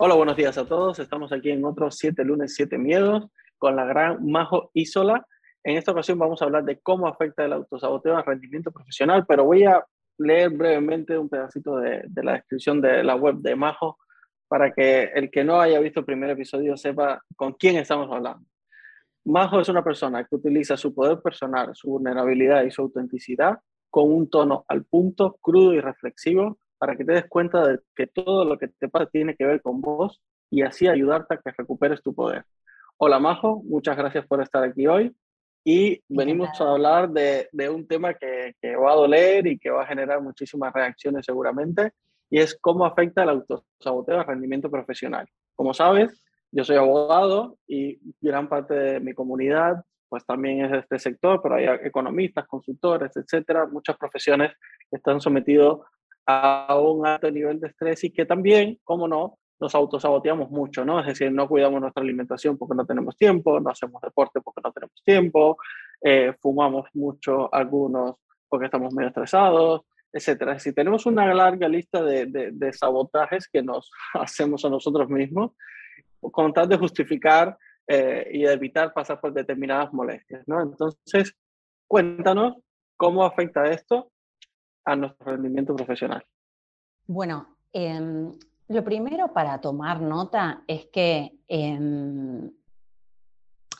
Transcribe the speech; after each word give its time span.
Hola, 0.00 0.14
buenos 0.14 0.36
días 0.36 0.56
a 0.56 0.64
todos. 0.64 1.00
Estamos 1.00 1.32
aquí 1.32 1.50
en 1.50 1.64
otros 1.64 1.96
7 1.96 2.22
lunes, 2.22 2.54
7 2.54 2.78
miedos 2.78 3.26
con 3.56 3.74
la 3.74 3.84
gran 3.84 4.24
Majo 4.24 4.70
Isola. 4.72 5.26
En 5.64 5.76
esta 5.76 5.90
ocasión 5.90 6.20
vamos 6.20 6.40
a 6.40 6.44
hablar 6.44 6.64
de 6.64 6.78
cómo 6.78 7.08
afecta 7.08 7.44
el 7.44 7.52
autosaboteo 7.52 8.16
al 8.16 8.24
rendimiento 8.24 8.70
profesional, 8.70 9.26
pero 9.26 9.44
voy 9.44 9.64
a 9.64 9.84
leer 10.18 10.50
brevemente 10.50 11.18
un 11.18 11.28
pedacito 11.28 11.78
de 11.78 12.22
la 12.22 12.34
descripción 12.34 12.80
de 12.80 13.02
la 13.02 13.16
web 13.16 13.38
de 13.38 13.56
Majo 13.56 13.98
para 14.46 14.72
que 14.72 15.10
el 15.16 15.32
que 15.32 15.42
no 15.42 15.60
haya 15.60 15.80
visto 15.80 15.98
el 15.98 16.06
primer 16.06 16.30
episodio 16.30 16.76
sepa 16.76 17.20
con 17.34 17.54
quién 17.54 17.74
estamos 17.74 18.08
hablando. 18.08 18.46
Majo 19.24 19.58
es 19.58 19.68
una 19.68 19.82
persona 19.82 20.22
que 20.22 20.36
utiliza 20.36 20.76
su 20.76 20.94
poder 20.94 21.20
personal, 21.20 21.70
su 21.74 21.90
vulnerabilidad 21.90 22.62
y 22.62 22.70
su 22.70 22.82
autenticidad 22.82 23.58
con 23.90 24.12
un 24.12 24.30
tono 24.30 24.64
al 24.68 24.84
punto, 24.84 25.38
crudo 25.42 25.74
y 25.74 25.80
reflexivo 25.80 26.56
para 26.78 26.96
que 26.96 27.04
te 27.04 27.12
des 27.12 27.26
cuenta 27.28 27.66
de 27.66 27.80
que 27.94 28.06
todo 28.06 28.44
lo 28.44 28.58
que 28.58 28.68
te 28.68 28.88
pasa 28.88 29.06
tiene 29.06 29.34
que 29.34 29.44
ver 29.44 29.60
con 29.60 29.80
vos 29.80 30.22
y 30.50 30.62
así 30.62 30.86
ayudarte 30.86 31.34
a 31.34 31.38
que 31.38 31.52
recuperes 31.56 32.02
tu 32.02 32.14
poder. 32.14 32.44
Hola 32.96 33.18
Majo, 33.18 33.62
muchas 33.64 33.96
gracias 33.96 34.26
por 34.26 34.42
estar 34.42 34.62
aquí 34.62 34.86
hoy 34.86 35.14
y 35.64 36.02
venimos 36.08 36.48
a 36.60 36.70
hablar 36.70 37.10
de, 37.10 37.48
de 37.52 37.68
un 37.68 37.86
tema 37.86 38.14
que, 38.14 38.54
que, 38.60 38.76
va 38.76 38.92
a 38.92 38.96
doler 38.96 39.46
y 39.46 39.58
que 39.58 39.70
va 39.70 39.82
a 39.82 39.86
generar 39.86 40.22
muchísimas 40.22 40.72
reacciones 40.72 41.26
seguramente 41.26 41.92
y 42.30 42.38
es 42.38 42.56
cómo 42.60 42.86
afecta 42.86 43.22
el 43.22 43.30
autosaboteo 43.30 44.20
al 44.20 44.26
rendimiento 44.26 44.70
profesional. 44.70 45.26
Como 45.54 45.74
sabes, 45.74 46.22
yo 46.50 46.64
soy 46.64 46.76
abogado 46.76 47.58
y 47.66 47.98
gran 48.20 48.48
parte 48.48 48.74
de 48.74 49.00
mi 49.00 49.12
comunidad 49.12 49.84
pues 50.08 50.24
también 50.24 50.64
es 50.64 50.70
de 50.70 50.78
este 50.78 50.98
sector, 50.98 51.40
pero 51.42 51.56
hay 51.56 51.66
economistas, 51.84 52.46
consultores, 52.46 53.14
etcétera, 53.14 53.66
muchas 53.66 53.96
profesiones 53.96 54.52
que 54.90 54.96
están 54.96 55.20
sometidos 55.20 55.80
a 56.30 56.78
un 56.78 57.06
alto 57.06 57.30
nivel 57.30 57.58
de 57.58 57.68
estrés 57.68 58.04
y 58.04 58.10
que 58.10 58.26
también, 58.26 58.78
como 58.84 59.08
no, 59.08 59.38
nos 59.58 59.74
autosaboteamos 59.74 60.50
mucho, 60.50 60.84
¿no? 60.84 61.00
Es 61.00 61.06
decir, 61.06 61.32
no 61.32 61.48
cuidamos 61.48 61.80
nuestra 61.80 62.02
alimentación 62.02 62.58
porque 62.58 62.74
no 62.74 62.84
tenemos 62.84 63.16
tiempo, 63.16 63.58
no 63.58 63.70
hacemos 63.70 64.02
deporte 64.02 64.42
porque 64.42 64.60
no 64.62 64.70
tenemos 64.70 65.02
tiempo, 65.02 65.56
eh, 66.02 66.34
fumamos 66.38 66.86
mucho 66.92 67.52
algunos 67.52 68.16
porque 68.46 68.66
estamos 68.66 68.92
medio 68.92 69.08
estresados, 69.08 69.82
etcétera. 70.12 70.58
Si 70.58 70.74
tenemos 70.74 71.06
una 71.06 71.32
larga 71.34 71.66
lista 71.66 72.02
de, 72.02 72.72
sabotajes 72.72 73.48
que 73.48 73.62
nos 73.62 73.90
hacemos 74.14 74.66
a 74.66 74.68
nosotros 74.68 75.08
mismos, 75.08 75.52
con 76.20 76.52
tal 76.52 76.68
de 76.68 76.76
justificar 76.76 77.56
eh, 77.86 78.28
y 78.32 78.44
evitar 78.44 78.92
pasar 78.92 79.18
por 79.18 79.32
determinadas 79.32 79.94
molestias, 79.94 80.46
¿no? 80.46 80.60
Entonces, 80.60 81.34
cuéntanos 81.86 82.56
cómo 82.98 83.24
afecta 83.24 83.64
esto 83.70 84.10
a 84.88 84.96
nuestro 84.96 85.32
rendimiento 85.32 85.76
profesional? 85.76 86.24
Bueno, 87.06 87.56
eh, 87.72 88.32
lo 88.68 88.84
primero 88.84 89.32
para 89.32 89.60
tomar 89.60 90.00
nota 90.00 90.62
es 90.66 90.86
que 90.86 91.38
eh, 91.46 92.50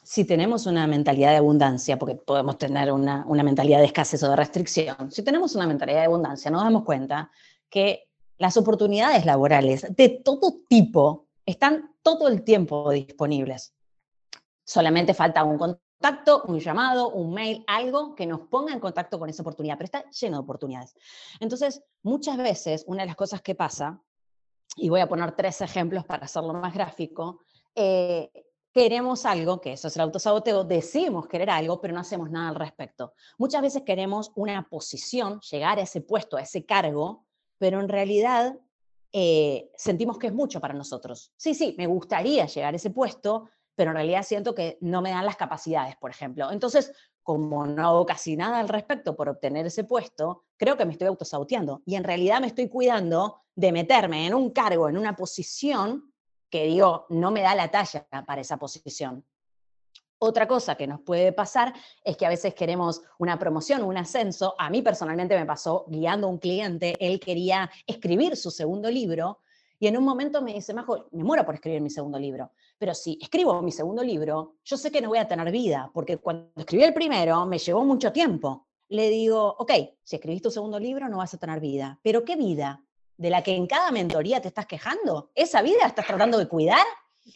si 0.02 0.24
tenemos 0.24 0.66
una 0.66 0.86
mentalidad 0.86 1.30
de 1.30 1.36
abundancia, 1.36 1.98
porque 1.98 2.14
podemos 2.14 2.58
tener 2.58 2.92
una, 2.92 3.24
una, 3.26 3.42
mentalidad 3.42 3.78
de 3.78 3.86
escasez 3.86 4.22
o 4.22 4.30
de 4.30 4.36
restricción, 4.36 5.10
si 5.10 5.22
tenemos 5.22 5.54
una 5.54 5.66
mentalidad 5.66 6.00
de 6.00 6.06
abundancia, 6.06 6.50
nos 6.50 6.62
damos 6.62 6.84
cuenta 6.84 7.30
que 7.68 8.08
las 8.38 8.56
oportunidades 8.56 9.26
laborales 9.26 9.86
de 9.94 10.08
todo 10.08 10.60
tipo 10.68 11.26
están 11.44 11.94
todo 12.02 12.28
el 12.28 12.42
tiempo 12.42 12.91
disponibles. 12.91 13.74
Solamente 14.64 15.14
falta 15.14 15.44
un 15.44 15.58
contacto, 16.00 16.44
un 16.47 16.60
llamado, 16.60 17.10
un 17.10 17.34
mail, 17.34 17.64
algo 17.66 18.14
que 18.14 18.26
nos 18.26 18.41
ponga 18.48 18.72
en 18.72 18.81
contacto 18.81 19.19
con 19.19 19.28
esa 19.28 19.42
oportunidad, 19.42 19.76
pero 19.76 19.86
está 19.86 20.10
lleno 20.10 20.36
de 20.36 20.42
oportunidades. 20.42 20.94
Entonces, 21.41 21.82
muchas 22.03 22.36
veces, 22.36 22.84
una 22.86 23.03
de 23.03 23.09
las 23.09 23.16
cosas 23.16 23.42
que 23.42 23.54
pasa, 23.54 24.00
y 24.76 24.88
voy 24.88 25.00
a 25.00 25.09
poner 25.09 25.32
tres 25.32 25.60
ejemplos 25.60 26.04
para 26.04 26.26
hacerlo 26.26 26.53
más 26.53 26.72
gráfico, 26.72 27.41
eh, 27.75 28.31
queremos 28.72 29.26
algo, 29.26 29.60
que 29.60 29.72
eso 29.72 29.88
es 29.88 29.97
el 29.97 30.03
autosaboteo, 30.03 30.62
decimos 30.62 31.26
querer 31.26 31.50
algo, 31.50 31.81
pero 31.81 31.94
no 31.94 32.00
hacemos 32.00 32.30
nada 32.30 32.50
al 32.50 32.54
respecto. 32.54 33.12
Muchas 33.36 33.62
veces 33.62 33.82
queremos 33.82 34.30
una 34.36 34.69
posición, 34.69 35.41
llegar 35.41 35.78
a 35.78 35.82
ese 35.82 36.00
puesto, 36.00 36.36
a 36.36 36.42
ese 36.42 36.65
cargo, 36.65 37.25
pero 37.59 37.80
en 37.80 37.88
realidad 37.88 38.56
eh, 39.12 39.69
sentimos 39.76 40.19
que 40.19 40.28
es 40.28 40.32
mucho 40.32 40.60
para 40.60 40.75
nosotros. 40.75 41.32
Sí, 41.36 41.54
sí, 41.54 41.75
me 41.76 41.88
gustaría 41.88 42.47
llegar 42.47 42.72
a 42.72 42.76
ese 42.76 42.91
puesto, 42.91 43.48
pero 43.78 43.93
en 43.93 43.97
realidad 43.97 44.25
siento 44.25 44.56
que 44.56 44.77
no 44.81 45.00
me 45.00 45.11
dan 45.11 45.25
las 45.25 45.37
capacidades, 45.37 45.94
por 45.94 46.11
ejemplo. 46.11 46.50
Entonces, 46.50 46.93
como 47.22 47.65
no 47.65 47.87
hago 47.87 48.06
casi 48.06 48.37
nada 48.37 48.59
al 48.59 48.69
respecto 48.69 49.15
por 49.15 49.28
obtener 49.28 49.66
ese 49.66 49.84
puesto, 49.84 50.47
creo 50.56 50.77
que 50.77 50.84
me 50.84 50.91
estoy 50.91 51.06
autosauteando 51.06 51.83
y 51.87 51.94
en 51.94 52.03
realidad 52.03 52.41
me 52.41 52.49
estoy 52.49 52.69
cuidando 52.69 53.43
de 53.55 53.71
meterme 53.71 54.27
en 54.27 54.34
un 54.34 54.50
cargo, 54.50 54.89
en 54.89 54.99
una 54.99 55.15
posición 55.15 56.12
que 56.50 56.65
digo, 56.65 57.06
no 57.11 57.31
me 57.31 57.43
da 57.43 57.55
la 57.55 57.71
talla 57.71 58.05
para 58.27 58.41
esa 58.41 58.56
posición. 58.56 59.25
Otra 60.19 60.49
cosa 60.49 60.75
que 60.75 60.89
nos 60.89 61.00
puede 61.03 61.33
pasar 61.33 61.72
es 62.03 62.16
que 62.16 62.27
a 62.27 62.31
veces 62.31 62.55
queremos 62.55 63.03
una 63.21 63.39
promoción, 63.39 63.84
un 63.84 63.97
ascenso. 63.97 64.56
A 64.59 64.71
mí 64.71 64.83
personalmente 64.83 65.39
me 65.39 65.47
pasó 65.47 65.84
guiando 65.87 66.27
a 66.27 66.31
un 66.31 66.39
cliente, 66.39 66.97
él 66.99 67.21
quería 67.21 67.71
escribir 67.87 68.37
su 68.37 68.50
segundo 68.50 68.91
libro 68.91 69.39
y 69.81 69.87
en 69.87 69.97
un 69.97 70.05
momento 70.05 70.43
me 70.43 70.55
dice, 70.55 70.75
Majo, 70.75 71.06
me 71.12 71.22
muero 71.22 71.44
por 71.44 71.55
escribir 71.55 71.81
mi 71.81 71.91
segundo 71.91 72.19
libro, 72.19 72.50
pero 72.78 72.94
si 72.94 73.19
escribo 73.21 73.62
mi 73.62 73.71
segundo 73.71 74.03
libro, 74.03 74.56
yo 74.65 74.77
sé 74.77 74.91
que 74.91 75.00
no 75.00 75.09
voy 75.09 75.19
a 75.19 75.28
tener 75.28 75.50
vida, 75.53 75.91
porque 75.94 76.16
cuando 76.16 76.50
escribí 76.56 76.83
el 76.83 76.94
primero 76.94 77.47
me 77.47 77.59
llevó 77.59 77.84
mucho 77.84 78.12
tiempo. 78.12 78.66
Le 78.89 79.11
digo, 79.11 79.55
ok, 79.59 79.72
si 80.03 80.16
escribís 80.16 80.43
tu 80.43 80.50
segundo 80.50 80.78
libro 80.78 81.09
no 81.09 81.19
vas 81.19 81.34
a 81.34 81.39
tener 81.39 81.61
vida, 81.61 82.00
pero 82.03 82.25
¿qué 82.25 82.37
vida? 82.37 82.83
¿De 83.16 83.31
la 83.31 83.43
que 83.43 83.55
en 83.55 83.66
cada 83.66 83.91
mentoría 83.91 84.41
te 84.41 84.49
estás 84.49 84.66
quejando? 84.66 85.31
¿Esa 85.34 85.62
vida 85.62 85.87
estás 85.87 86.06
tratando 86.06 86.39
de 86.39 86.49
cuidar? 86.49 86.87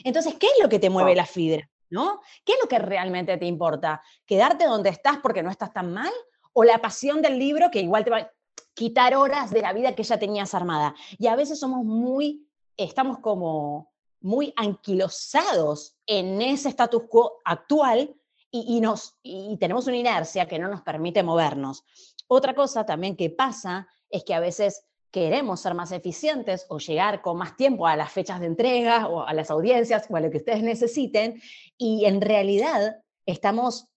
Entonces, 0.04 0.34
¿qué 0.34 0.46
es 0.46 0.62
lo 0.62 0.68
que 0.68 0.78
te 0.78 0.90
mueve 0.90 1.14
la 1.14 1.26
fibra? 1.26 1.68
¿No? 1.90 2.22
¿Qué 2.44 2.52
es 2.52 2.58
lo 2.62 2.68
que 2.68 2.78
realmente 2.78 3.36
te 3.36 3.44
importa? 3.44 4.02
¿Quedarte 4.24 4.64
donde 4.64 4.88
estás 4.88 5.18
porque 5.18 5.42
no 5.42 5.50
estás 5.50 5.72
tan 5.72 5.92
mal? 5.92 6.12
¿O 6.54 6.64
la 6.64 6.78
pasión 6.78 7.20
del 7.20 7.38
libro 7.38 7.70
que 7.70 7.80
igual 7.80 8.04
te 8.04 8.10
va, 8.10 8.30
quitar 8.74 9.14
horas 9.14 9.50
de 9.50 9.62
la 9.62 9.72
vida 9.72 9.94
que 9.94 10.02
ya 10.02 10.18
tenías 10.18 10.54
armada. 10.54 10.94
Y 11.18 11.26
a 11.26 11.36
veces 11.36 11.58
somos 11.58 11.84
muy, 11.84 12.46
estamos 12.76 13.18
como 13.18 13.92
muy 14.20 14.52
anquilosados 14.56 15.96
en 16.06 16.40
ese 16.40 16.68
status 16.68 17.02
quo 17.08 17.40
actual 17.44 18.14
y, 18.50 18.76
y, 18.76 18.80
nos, 18.80 19.16
y 19.22 19.56
tenemos 19.58 19.86
una 19.86 19.96
inercia 19.96 20.46
que 20.46 20.58
no 20.58 20.68
nos 20.68 20.82
permite 20.82 21.22
movernos. 21.22 21.84
Otra 22.28 22.54
cosa 22.54 22.86
también 22.86 23.16
que 23.16 23.30
pasa 23.30 23.88
es 24.08 24.24
que 24.24 24.34
a 24.34 24.40
veces 24.40 24.84
queremos 25.12 25.60
ser 25.60 25.74
más 25.74 25.92
eficientes 25.92 26.66
o 26.68 26.78
llegar 26.78 27.20
con 27.20 27.36
más 27.36 27.56
tiempo 27.56 27.86
a 27.86 27.96
las 27.96 28.10
fechas 28.10 28.40
de 28.40 28.46
entrega 28.46 29.08
o 29.08 29.22
a 29.22 29.34
las 29.34 29.50
audiencias 29.50 30.06
o 30.08 30.16
a 30.16 30.20
lo 30.20 30.30
que 30.30 30.38
ustedes 30.38 30.62
necesiten 30.62 31.40
y 31.76 32.06
en 32.06 32.20
realidad 32.20 32.96
estamos 33.26 33.91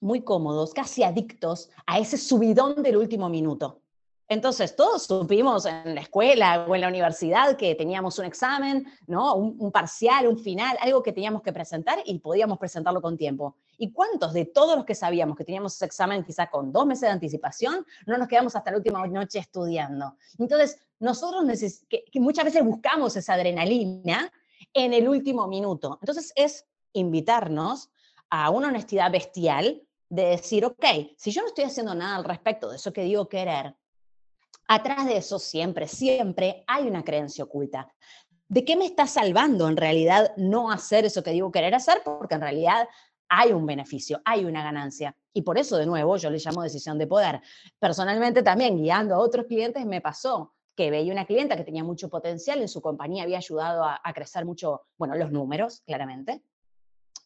muy 0.00 0.22
cómodos, 0.22 0.72
casi 0.72 1.02
adictos 1.02 1.70
a 1.86 1.98
ese 1.98 2.16
subidón 2.16 2.82
del 2.82 2.96
último 2.96 3.28
minuto. 3.28 3.82
Entonces, 4.30 4.76
todos 4.76 5.02
supimos 5.02 5.66
en 5.66 5.96
la 5.96 6.02
escuela 6.02 6.64
o 6.68 6.74
en 6.76 6.82
la 6.82 6.88
universidad 6.88 7.56
que 7.56 7.74
teníamos 7.74 8.16
un 8.20 8.26
examen, 8.26 8.86
¿no? 9.08 9.34
Un, 9.34 9.56
un, 9.58 9.72
parcial, 9.72 10.28
un 10.28 10.38
final, 10.38 10.78
algo 10.80 11.02
que 11.02 11.12
teníamos 11.12 11.42
que 11.42 11.52
presentar 11.52 11.98
y 12.04 12.16
podíamos 12.20 12.56
presentarlo 12.56 13.02
con 13.02 13.16
tiempo. 13.16 13.56
¿Y 13.76 13.90
cuántos 13.90 14.32
de 14.32 14.44
todos 14.44 14.76
los 14.76 14.84
que 14.84 14.94
sabíamos 14.94 15.36
que 15.36 15.44
teníamos 15.44 15.74
ese 15.74 15.84
examen 15.84 16.22
quizá 16.22 16.48
con 16.48 16.70
dos 16.70 16.86
meses 16.86 17.02
de 17.02 17.08
anticipación, 17.08 17.84
no 18.06 18.18
nos 18.18 18.28
quedamos 18.28 18.54
hasta 18.54 18.70
la 18.70 18.76
última 18.76 19.04
noche 19.08 19.40
estudiando? 19.40 20.14
Entonces, 20.38 20.78
nosotros 21.00 21.44
que, 21.88 22.04
que 22.04 22.20
muchas 22.20 22.44
veces 22.44 22.64
buscamos 22.64 23.16
esa 23.16 23.34
adrenalina 23.34 24.32
en 24.72 24.94
el 24.94 25.08
último 25.08 25.48
minuto. 25.48 25.98
Entonces, 26.00 26.32
es 26.36 26.66
invitarnos 26.92 27.90
a 28.30 28.50
una 28.50 28.68
honestidad 28.68 29.10
bestial 29.10 29.82
de 30.10 30.24
decir, 30.24 30.64
ok, 30.64 30.84
si 31.16 31.30
yo 31.30 31.40
no 31.40 31.48
estoy 31.48 31.64
haciendo 31.64 31.94
nada 31.94 32.16
al 32.16 32.24
respecto 32.24 32.68
de 32.68 32.76
eso 32.76 32.92
que 32.92 33.02
digo 33.02 33.28
querer, 33.28 33.74
atrás 34.66 35.06
de 35.06 35.16
eso 35.16 35.38
siempre, 35.38 35.86
siempre 35.88 36.64
hay 36.66 36.86
una 36.88 37.04
creencia 37.04 37.44
oculta. 37.44 37.88
¿De 38.48 38.64
qué 38.64 38.76
me 38.76 38.84
está 38.84 39.06
salvando 39.06 39.68
en 39.68 39.76
realidad 39.76 40.32
no 40.36 40.72
hacer 40.72 41.04
eso 41.04 41.22
que 41.22 41.30
digo 41.30 41.52
querer 41.52 41.74
hacer? 41.76 42.02
Porque 42.04 42.34
en 42.34 42.40
realidad 42.40 42.88
hay 43.28 43.52
un 43.52 43.64
beneficio, 43.64 44.20
hay 44.24 44.44
una 44.44 44.64
ganancia. 44.64 45.16
Y 45.32 45.42
por 45.42 45.56
eso, 45.56 45.76
de 45.76 45.86
nuevo, 45.86 46.16
yo 46.16 46.28
le 46.28 46.38
llamo 46.38 46.64
decisión 46.64 46.98
de 46.98 47.06
poder. 47.06 47.40
Personalmente 47.78 48.42
también, 48.42 48.76
guiando 48.76 49.14
a 49.14 49.18
otros 49.18 49.46
clientes, 49.46 49.86
me 49.86 50.00
pasó 50.00 50.54
que 50.74 50.90
veía 50.90 51.12
una 51.12 51.26
clienta 51.26 51.56
que 51.56 51.62
tenía 51.62 51.84
mucho 51.84 52.08
potencial, 52.08 52.60
en 52.60 52.68
su 52.68 52.80
compañía 52.80 53.22
había 53.22 53.38
ayudado 53.38 53.84
a, 53.84 54.00
a 54.02 54.12
crecer 54.12 54.44
mucho, 54.44 54.82
bueno, 54.96 55.14
los 55.14 55.30
números, 55.30 55.82
claramente. 55.86 56.42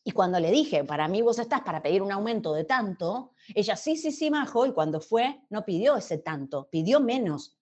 Y 0.06 0.12
cuando 0.12 0.38
le 0.38 0.50
dije, 0.50 0.84
para 0.84 1.08
mí 1.08 1.22
vos 1.22 1.38
estás 1.38 1.62
para 1.62 1.82
pedir 1.82 2.02
un 2.02 2.12
aumento 2.12 2.52
de 2.52 2.64
tanto, 2.64 3.32
ella 3.54 3.74
sí, 3.74 3.96
sí, 3.96 4.12
sí, 4.12 4.30
majo, 4.30 4.66
y 4.66 4.72
cuando 4.72 5.00
fue, 5.00 5.40
no 5.48 5.64
pidió 5.64 5.96
ese 5.96 6.18
tanto, 6.18 6.68
pidió 6.70 7.00
menos. 7.00 7.56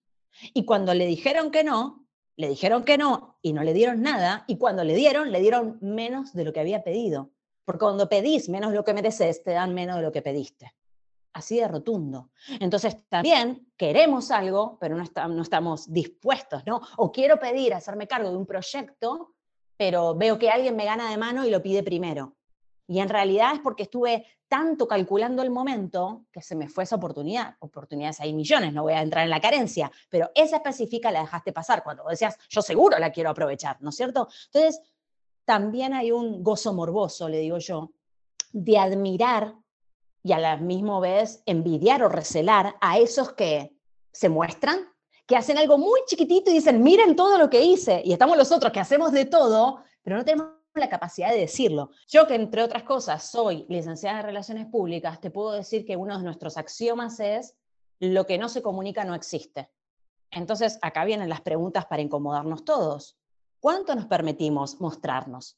Y 0.53 0.65
cuando 0.65 0.93
le 0.93 1.05
dijeron 1.05 1.51
que 1.51 1.63
no, 1.63 2.05
le 2.35 2.49
dijeron 2.49 2.83
que 2.83 2.97
no 2.97 3.37
y 3.41 3.53
no 3.53 3.63
le 3.63 3.73
dieron 3.73 4.01
nada, 4.01 4.43
y 4.45 4.57
cuando 4.57 4.83
le 4.83 4.93
dieron, 4.93 5.31
le 5.31 5.39
dieron 5.39 5.77
menos 5.81 6.33
de 6.33 6.43
lo 6.43 6.51
que 6.51 6.59
había 6.59 6.83
pedido. 6.83 7.31
Porque 7.63 7.85
cuando 7.85 8.09
pedís 8.09 8.49
menos 8.49 8.73
lo 8.73 8.83
que 8.83 8.93
mereces, 8.93 9.41
te 9.41 9.51
dan 9.51 9.73
menos 9.73 9.95
de 9.95 10.01
lo 10.01 10.11
que 10.11 10.21
pediste. 10.21 10.73
Así 11.31 11.57
de 11.57 11.67
rotundo. 11.67 12.29
Entonces 12.59 12.97
también 13.07 13.71
queremos 13.77 14.31
algo, 14.31 14.77
pero 14.81 14.97
no, 14.97 15.27
no 15.29 15.41
estamos 15.41 15.91
dispuestos, 15.91 16.63
¿no? 16.65 16.81
O 16.97 17.11
quiero 17.11 17.39
pedir 17.39 17.73
hacerme 17.73 18.05
cargo 18.05 18.29
de 18.29 18.37
un 18.37 18.45
proyecto, 18.45 19.32
pero 19.77 20.15
veo 20.15 20.37
que 20.37 20.49
alguien 20.49 20.75
me 20.75 20.85
gana 20.85 21.09
de 21.09 21.17
mano 21.17 21.45
y 21.45 21.49
lo 21.49 21.61
pide 21.61 21.83
primero. 21.83 22.35
Y 22.87 22.99
en 22.99 23.09
realidad 23.09 23.55
es 23.55 23.59
porque 23.61 23.83
estuve 23.83 24.25
tanto 24.47 24.87
calculando 24.87 25.41
el 25.41 25.49
momento 25.49 26.25
que 26.31 26.41
se 26.41 26.55
me 26.55 26.67
fue 26.67 26.83
esa 26.83 26.97
oportunidad. 26.97 27.55
Oportunidades 27.59 28.19
hay 28.19 28.33
millones, 28.33 28.73
no 28.73 28.83
voy 28.83 28.93
a 28.93 29.01
entrar 29.01 29.23
en 29.23 29.31
la 29.31 29.41
carencia, 29.41 29.91
pero 30.09 30.29
esa 30.35 30.57
específica 30.57 31.11
la 31.11 31.21
dejaste 31.21 31.51
pasar 31.51 31.83
cuando 31.83 32.03
decías, 32.07 32.37
yo 32.49 32.61
seguro 32.61 32.99
la 32.99 33.11
quiero 33.11 33.31
aprovechar, 33.31 33.77
¿no 33.81 33.89
es 33.89 33.95
cierto? 33.95 34.27
Entonces, 34.45 34.79
también 35.45 35.93
hay 35.93 36.11
un 36.11 36.43
gozo 36.43 36.73
morboso, 36.73 37.27
le 37.27 37.39
digo 37.39 37.57
yo, 37.57 37.91
de 38.51 38.77
admirar 38.77 39.55
y 40.21 40.31
a 40.33 40.39
la 40.39 40.57
misma 40.57 40.99
vez 40.99 41.41
envidiar 41.45 42.03
o 42.03 42.09
recelar 42.09 42.75
a 42.79 42.97
esos 42.99 43.33
que 43.33 43.75
se 44.11 44.29
muestran, 44.29 44.92
que 45.25 45.37
hacen 45.37 45.57
algo 45.57 45.77
muy 45.77 46.01
chiquitito 46.05 46.51
y 46.51 46.55
dicen, 46.55 46.83
miren 46.83 47.15
todo 47.15 47.37
lo 47.37 47.49
que 47.49 47.61
hice, 47.61 48.01
y 48.03 48.13
estamos 48.13 48.37
los 48.37 48.51
otros 48.51 48.71
que 48.71 48.79
hacemos 48.79 49.11
de 49.11 49.25
todo, 49.25 49.79
pero 50.03 50.17
no 50.17 50.25
tenemos 50.25 50.49
la 50.75 50.89
capacidad 50.89 51.31
de 51.31 51.39
decirlo. 51.39 51.91
Yo 52.07 52.27
que 52.27 52.35
entre 52.35 52.63
otras 52.63 52.83
cosas 52.83 53.29
soy 53.29 53.65
licenciada 53.69 54.19
en 54.19 54.25
Relaciones 54.25 54.65
Públicas, 54.67 55.21
te 55.21 55.31
puedo 55.31 55.51
decir 55.51 55.85
que 55.85 55.95
uno 55.95 56.17
de 56.17 56.23
nuestros 56.23 56.57
axiomas 56.57 57.19
es 57.19 57.55
lo 57.99 58.25
que 58.25 58.37
no 58.37 58.49
se 58.49 58.61
comunica 58.61 59.05
no 59.05 59.15
existe. 59.15 59.69
Entonces, 60.31 60.79
acá 60.81 61.05
vienen 61.05 61.29
las 61.29 61.41
preguntas 61.41 61.85
para 61.85 62.01
incomodarnos 62.01 62.65
todos. 62.65 63.17
¿Cuánto 63.59 63.95
nos 63.95 64.07
permitimos 64.07 64.81
mostrarnos? 64.81 65.57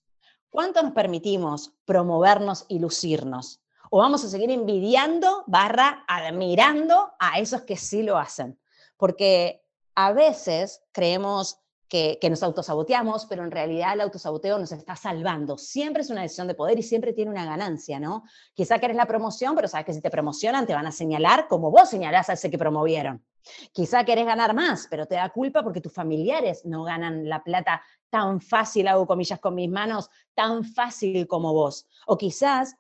¿Cuánto 0.50 0.84
nos 0.84 0.92
permitimos 0.92 1.74
promovernos 1.86 2.66
y 2.68 2.80
lucirnos? 2.80 3.62
¿O 3.90 4.00
vamos 4.00 4.24
a 4.26 4.30
seguir 4.30 4.52
envidiando 4.52 5.44
barra 5.48 6.04
admirando 6.08 7.14
a 7.20 7.40
esos 7.40 7.62
que 7.62 7.78
sí 7.78 8.04
lo 8.04 8.18
hacen? 8.18 8.60
Porque 8.98 9.64
a 9.96 10.12
veces 10.14 10.82
creemos 10.92 11.60
que, 11.88 12.20
nos 12.30 12.44
autosaboteamos, 12.44 13.26
pero 13.26 13.44
en 13.44 13.52
realidad 13.52 13.94
el 13.94 14.02
autosaboteo 14.02 14.58
nos 14.60 14.72
está 14.72 14.96
salvando. 14.96 15.58
Siempre 15.58 16.02
es 16.02 16.10
una 16.10 16.24
decisión 16.24 16.48
de 16.48 16.56
poder 16.56 16.78
y 16.80 16.84
siempre 16.84 17.14
tiene 17.14 17.32
una 17.32 17.46
ganancia, 17.46 18.00
¿no? 18.00 18.24
Quizá 18.54 18.80
querés 18.80 18.98
la 18.98 19.06
promoción, 19.06 19.56
pero 19.56 19.68
sabes 19.68 19.86
que 19.86 19.94
si 19.94 20.02
te 20.02 20.10
promocionan 20.10 20.66
te 20.66 20.74
van 20.74 20.88
a 20.88 20.92
señalar 20.92 21.48
como 21.48 21.72
vos 21.72 21.90
señalás 21.90 22.30
a 22.30 22.34
ese 22.34 22.52
que 22.52 22.58
promovieron. 22.58 23.24
Quizá 23.72 24.04
querés 24.04 24.26
ganar 24.26 24.54
más, 24.54 24.88
pero 24.90 25.06
te 25.06 25.16
da 25.16 25.30
culpa 25.30 25.64
porque 25.64 25.80
tus 25.80 25.94
familiares 25.94 26.66
no 26.66 26.84
ganan 26.84 27.30
la 27.30 27.44
plata 27.44 27.82
tan 28.10 28.42
fácil, 28.42 28.88
hago 28.88 29.06
comillas 29.06 29.40
con 29.40 29.56
mis 29.56 29.70
manos, 29.70 30.10
tan 30.34 30.64
fácil 30.64 31.28
como 31.28 31.54
vos. 31.54 31.88
O 32.08 32.18
quizás 32.18 32.76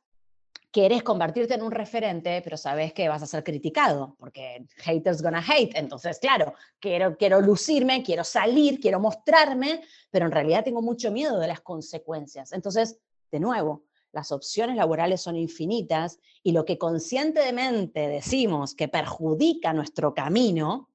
querés 0.75 1.04
convertirte 1.04 1.54
en 1.54 1.62
un 1.63 1.72
referente, 1.72 2.42
pero 2.44 2.57
sabes 2.57 2.92
que 2.92 3.07
vas 3.07 3.24
a 3.24 3.25
ser 3.25 3.45
criticado, 3.45 4.18
porque 4.19 4.68
haters 4.75 5.22
gonna 5.22 5.42
hate. 5.42 5.74
Entonces, 5.77 6.19
claro, 6.19 6.54
quiero, 6.81 7.16
quiero 7.16 7.39
lucirme, 7.39 8.04
quiero 8.04 8.25
salir, 8.25 8.81
quiero 8.81 9.00
mostrarme, 9.00 9.83
pero 10.12 10.25
en 10.25 10.33
realidad 10.33 10.66
tengo 10.66 10.81
mucho 10.81 11.12
miedo 11.12 11.39
de 11.39 11.48
las 11.48 11.62
consecuencias. 11.62 12.51
Entonces, 12.51 13.00
de 13.31 13.39
nuevo, 13.39 13.86
las 14.12 14.33
opciones 14.33 14.75
laborales 14.75 15.22
son 15.22 15.38
infinitas 15.38 16.19
y 16.44 16.51
lo 16.51 16.66
que 16.66 16.77
conscientemente 16.77 18.10
decimos 18.10 18.75
que 18.75 18.89
perjudica 18.89 19.72
nuestro 19.72 20.13
camino, 20.13 20.89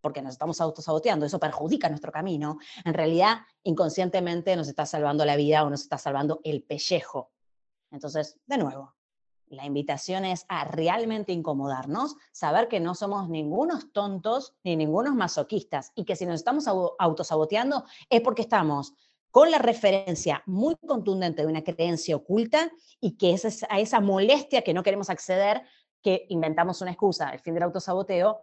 porque 0.00 0.22
nos 0.22 0.32
estamos 0.32 0.62
autosaboteando, 0.62 1.26
eso 1.26 1.38
perjudica 1.38 1.90
nuestro 1.90 2.10
camino, 2.10 2.56
en 2.86 2.94
realidad 2.94 3.40
inconscientemente 3.64 4.56
nos 4.56 4.68
está 4.68 4.86
salvando 4.86 5.26
la 5.26 5.36
vida 5.36 5.62
o 5.62 5.68
nos 5.68 5.82
está 5.82 5.98
salvando 5.98 6.40
el 6.42 6.62
pellejo. 6.62 7.32
Entonces, 7.90 8.38
de 8.46 8.56
nuevo, 8.56 8.96
la 9.48 9.64
invitación 9.64 10.24
es 10.24 10.44
a 10.48 10.64
realmente 10.64 11.32
incomodarnos, 11.32 12.16
saber 12.32 12.68
que 12.68 12.80
no 12.80 12.94
somos 12.94 13.28
ningunos 13.28 13.92
tontos 13.92 14.54
ni 14.64 14.76
ningunos 14.76 15.14
masoquistas 15.14 15.92
y 15.94 16.04
que 16.04 16.16
si 16.16 16.26
nos 16.26 16.36
estamos 16.36 16.66
autosaboteando 16.98 17.84
es 18.10 18.20
porque 18.20 18.42
estamos 18.42 18.94
con 19.30 19.50
la 19.50 19.58
referencia 19.58 20.42
muy 20.46 20.76
contundente 20.76 21.42
de 21.42 21.48
una 21.48 21.62
creencia 21.62 22.16
oculta 22.16 22.70
y 23.00 23.16
que 23.16 23.34
es 23.34 23.64
a 23.68 23.78
esa 23.78 24.00
molestia 24.00 24.62
que 24.62 24.72
no 24.72 24.82
queremos 24.82 25.10
acceder, 25.10 25.62
que 26.02 26.26
inventamos 26.30 26.80
una 26.80 26.92
excusa, 26.92 27.30
el 27.30 27.40
fin 27.40 27.54
del 27.54 27.64
autosaboteo, 27.64 28.40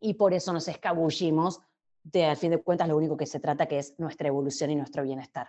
y 0.00 0.14
por 0.14 0.34
eso 0.34 0.52
nos 0.52 0.68
escabullimos 0.68 1.60
de, 2.02 2.26
al 2.26 2.36
fin 2.36 2.50
de 2.50 2.62
cuentas, 2.62 2.88
lo 2.88 2.96
único 2.96 3.16
que 3.16 3.26
se 3.26 3.40
trata 3.40 3.66
que 3.66 3.78
es 3.78 3.98
nuestra 3.98 4.28
evolución 4.28 4.70
y 4.70 4.76
nuestro 4.76 5.02
bienestar. 5.02 5.48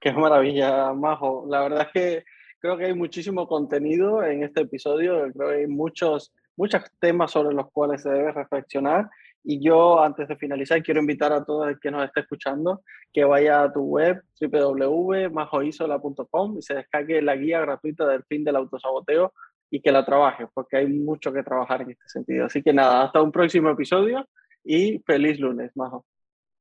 Qué 0.00 0.12
maravilla, 0.12 0.92
Majo. 0.92 1.44
La 1.48 1.60
verdad 1.60 1.82
es 1.82 1.92
que 1.92 2.24
creo 2.62 2.78
que 2.78 2.86
hay 2.86 2.94
muchísimo 2.94 3.46
contenido 3.48 4.22
en 4.22 4.44
este 4.44 4.60
episodio, 4.62 5.30
creo 5.32 5.48
que 5.48 5.56
hay 5.56 5.66
muchos, 5.66 6.32
muchos 6.56 6.80
temas 7.00 7.32
sobre 7.32 7.52
los 7.54 7.68
cuales 7.72 8.02
se 8.02 8.08
debe 8.08 8.30
reflexionar. 8.30 9.10
Y 9.42 9.60
yo, 9.60 10.00
antes 10.00 10.28
de 10.28 10.36
finalizar, 10.36 10.80
quiero 10.80 11.00
invitar 11.00 11.32
a 11.32 11.44
todo 11.44 11.68
el 11.68 11.80
que 11.80 11.90
nos 11.90 12.04
esté 12.04 12.20
escuchando 12.20 12.84
que 13.12 13.24
vaya 13.24 13.64
a 13.64 13.72
tu 13.72 13.80
web 13.80 14.22
www.majoisola.com 14.40 16.58
y 16.58 16.62
se 16.62 16.74
descargue 16.74 17.20
la 17.20 17.34
guía 17.34 17.60
gratuita 17.60 18.06
del 18.06 18.22
fin 18.22 18.44
del 18.44 18.54
autosaboteo 18.54 19.32
y 19.68 19.82
que 19.82 19.90
la 19.90 20.04
trabaje, 20.04 20.46
porque 20.54 20.76
hay 20.76 20.86
mucho 20.86 21.32
que 21.32 21.42
trabajar 21.42 21.82
en 21.82 21.90
este 21.90 22.08
sentido. 22.08 22.46
Así 22.46 22.62
que 22.62 22.72
nada, 22.72 23.02
hasta 23.02 23.20
un 23.20 23.32
próximo 23.32 23.70
episodio 23.70 24.24
y 24.62 25.00
feliz 25.00 25.40
lunes, 25.40 25.72
Majo. 25.74 26.06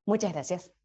Muchas 0.08 0.34
gracias. 0.34 0.81